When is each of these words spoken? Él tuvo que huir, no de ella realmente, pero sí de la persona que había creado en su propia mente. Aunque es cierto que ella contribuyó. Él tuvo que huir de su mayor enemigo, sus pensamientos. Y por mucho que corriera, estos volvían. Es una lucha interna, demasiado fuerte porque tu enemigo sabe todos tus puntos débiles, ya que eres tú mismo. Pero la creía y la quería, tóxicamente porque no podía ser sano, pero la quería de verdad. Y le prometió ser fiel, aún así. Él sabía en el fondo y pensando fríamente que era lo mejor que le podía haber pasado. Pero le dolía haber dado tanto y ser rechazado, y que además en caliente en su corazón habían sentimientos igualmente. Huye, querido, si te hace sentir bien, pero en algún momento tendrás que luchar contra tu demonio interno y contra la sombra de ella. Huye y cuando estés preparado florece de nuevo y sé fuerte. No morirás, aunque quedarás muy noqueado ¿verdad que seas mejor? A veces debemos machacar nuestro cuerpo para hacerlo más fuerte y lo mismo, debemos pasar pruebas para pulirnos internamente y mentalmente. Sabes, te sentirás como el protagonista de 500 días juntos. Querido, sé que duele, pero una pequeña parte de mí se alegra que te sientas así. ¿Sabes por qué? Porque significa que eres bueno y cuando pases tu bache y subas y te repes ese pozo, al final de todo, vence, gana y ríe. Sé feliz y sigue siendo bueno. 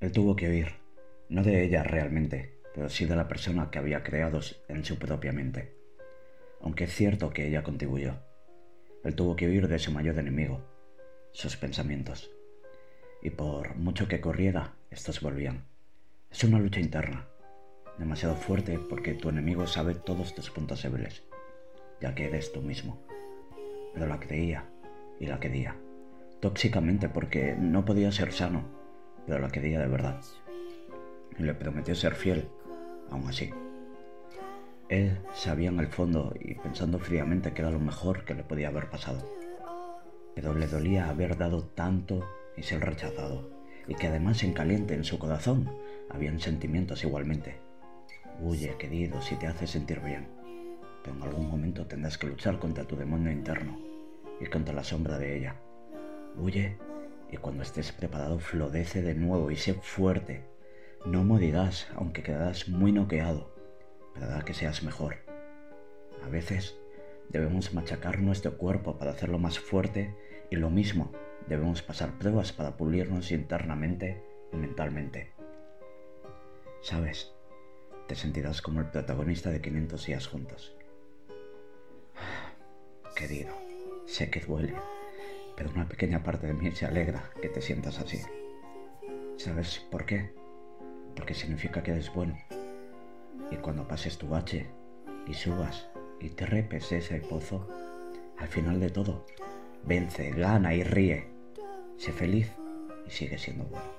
Él 0.00 0.12
tuvo 0.12 0.36
que 0.36 0.48
huir, 0.48 0.74
no 1.28 1.42
de 1.42 1.64
ella 1.64 1.82
realmente, 1.82 2.60
pero 2.72 2.88
sí 2.88 3.04
de 3.04 3.16
la 3.16 3.26
persona 3.26 3.68
que 3.68 3.80
había 3.80 4.04
creado 4.04 4.38
en 4.68 4.84
su 4.84 4.96
propia 4.96 5.32
mente. 5.32 5.74
Aunque 6.60 6.84
es 6.84 6.94
cierto 6.94 7.30
que 7.30 7.48
ella 7.48 7.64
contribuyó. 7.64 8.14
Él 9.02 9.16
tuvo 9.16 9.34
que 9.34 9.48
huir 9.48 9.66
de 9.66 9.80
su 9.80 9.90
mayor 9.90 10.16
enemigo, 10.16 10.64
sus 11.32 11.56
pensamientos. 11.56 12.30
Y 13.22 13.30
por 13.30 13.74
mucho 13.74 14.06
que 14.06 14.20
corriera, 14.20 14.76
estos 14.92 15.20
volvían. 15.20 15.64
Es 16.30 16.44
una 16.44 16.60
lucha 16.60 16.78
interna, 16.78 17.26
demasiado 17.98 18.36
fuerte 18.36 18.78
porque 18.78 19.14
tu 19.14 19.30
enemigo 19.30 19.66
sabe 19.66 19.96
todos 19.96 20.32
tus 20.32 20.48
puntos 20.48 20.80
débiles, 20.80 21.24
ya 22.00 22.14
que 22.14 22.26
eres 22.26 22.52
tú 22.52 22.62
mismo. 22.62 23.04
Pero 23.94 24.06
la 24.06 24.20
creía 24.20 24.64
y 25.18 25.26
la 25.26 25.40
quería, 25.40 25.74
tóxicamente 26.38 27.08
porque 27.08 27.56
no 27.58 27.84
podía 27.84 28.12
ser 28.12 28.32
sano, 28.32 28.77
pero 29.28 29.40
la 29.40 29.50
quería 29.50 29.78
de 29.78 29.86
verdad. 29.86 30.20
Y 31.38 31.42
le 31.42 31.52
prometió 31.52 31.94
ser 31.94 32.14
fiel, 32.14 32.48
aún 33.10 33.28
así. 33.28 33.50
Él 34.88 35.18
sabía 35.34 35.68
en 35.68 35.78
el 35.78 35.88
fondo 35.88 36.32
y 36.40 36.54
pensando 36.54 36.98
fríamente 36.98 37.52
que 37.52 37.60
era 37.60 37.70
lo 37.70 37.78
mejor 37.78 38.24
que 38.24 38.34
le 38.34 38.42
podía 38.42 38.68
haber 38.68 38.88
pasado. 38.88 39.22
Pero 40.34 40.54
le 40.54 40.66
dolía 40.66 41.10
haber 41.10 41.36
dado 41.36 41.64
tanto 41.64 42.26
y 42.56 42.62
ser 42.62 42.80
rechazado, 42.80 43.50
y 43.86 43.94
que 43.94 44.06
además 44.06 44.42
en 44.42 44.54
caliente 44.54 44.94
en 44.94 45.04
su 45.04 45.18
corazón 45.18 45.70
habían 46.08 46.40
sentimientos 46.40 47.04
igualmente. 47.04 47.56
Huye, 48.40 48.76
querido, 48.78 49.20
si 49.20 49.36
te 49.36 49.46
hace 49.46 49.66
sentir 49.66 50.00
bien, 50.00 50.26
pero 51.04 51.16
en 51.16 51.22
algún 51.22 51.50
momento 51.50 51.86
tendrás 51.86 52.16
que 52.16 52.28
luchar 52.28 52.58
contra 52.58 52.84
tu 52.84 52.96
demonio 52.96 53.30
interno 53.30 53.78
y 54.40 54.46
contra 54.46 54.74
la 54.74 54.84
sombra 54.84 55.18
de 55.18 55.36
ella. 55.36 55.56
Huye 56.36 56.78
y 57.30 57.36
cuando 57.36 57.62
estés 57.62 57.92
preparado 57.92 58.38
florece 58.38 59.02
de 59.02 59.14
nuevo 59.14 59.50
y 59.50 59.56
sé 59.56 59.74
fuerte. 59.74 60.44
No 61.04 61.24
morirás, 61.24 61.88
aunque 61.94 62.22
quedarás 62.22 62.68
muy 62.68 62.92
noqueado 62.92 63.58
¿verdad 64.20 64.42
que 64.42 64.54
seas 64.54 64.82
mejor? 64.82 65.16
A 66.24 66.28
veces 66.28 66.76
debemos 67.28 67.72
machacar 67.72 68.20
nuestro 68.20 68.56
cuerpo 68.56 68.98
para 68.98 69.12
hacerlo 69.12 69.38
más 69.38 69.58
fuerte 69.58 70.14
y 70.50 70.56
lo 70.56 70.70
mismo, 70.70 71.12
debemos 71.46 71.82
pasar 71.82 72.18
pruebas 72.18 72.52
para 72.52 72.76
pulirnos 72.76 73.30
internamente 73.30 74.22
y 74.52 74.56
mentalmente. 74.56 75.32
Sabes, 76.82 77.32
te 78.06 78.14
sentirás 78.14 78.62
como 78.62 78.80
el 78.80 78.86
protagonista 78.86 79.50
de 79.50 79.60
500 79.60 80.06
días 80.06 80.26
juntos. 80.26 80.76
Querido, 83.14 83.54
sé 84.06 84.30
que 84.30 84.40
duele, 84.40 84.74
pero 85.58 85.70
una 85.70 85.88
pequeña 85.88 86.22
parte 86.22 86.46
de 86.46 86.54
mí 86.54 86.70
se 86.70 86.86
alegra 86.86 87.32
que 87.42 87.48
te 87.48 87.60
sientas 87.60 87.98
así. 87.98 88.20
¿Sabes 89.36 89.80
por 89.90 90.06
qué? 90.06 90.30
Porque 91.16 91.34
significa 91.34 91.82
que 91.82 91.90
eres 91.90 92.14
bueno 92.14 92.38
y 93.50 93.56
cuando 93.56 93.88
pases 93.88 94.18
tu 94.18 94.28
bache 94.28 94.66
y 95.26 95.34
subas 95.34 95.88
y 96.20 96.28
te 96.28 96.46
repes 96.46 96.92
ese 96.92 97.20
pozo, 97.20 97.68
al 98.38 98.46
final 98.46 98.78
de 98.78 98.90
todo, 98.90 99.26
vence, 99.84 100.30
gana 100.30 100.74
y 100.74 100.84
ríe. 100.84 101.26
Sé 101.96 102.12
feliz 102.12 102.52
y 103.04 103.10
sigue 103.10 103.36
siendo 103.36 103.64
bueno. 103.64 103.97